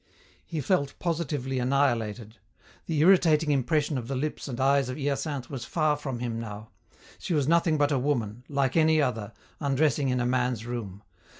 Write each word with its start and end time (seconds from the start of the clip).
He 0.43 0.61
felt 0.61 0.95
positively 0.97 1.59
annihilated. 1.59 2.37
The 2.87 2.99
irritating 3.01 3.51
impression 3.51 3.99
of 3.99 4.07
the 4.07 4.15
lips 4.15 4.47
and 4.47 4.59
eyes 4.59 4.89
of 4.89 4.97
Hyacinthe 4.97 5.47
was 5.47 5.63
far 5.63 5.95
from 5.95 6.17
him 6.17 6.39
now. 6.39 6.69
She 7.19 7.35
was 7.35 7.47
nothing 7.47 7.77
but 7.77 7.91
a 7.91 7.99
woman, 7.99 8.43
like 8.49 8.75
any 8.75 8.99
other, 8.99 9.31
undressing 9.59 10.09
in 10.09 10.19
a 10.19 10.25
man's 10.25 10.65
room. 10.65 11.03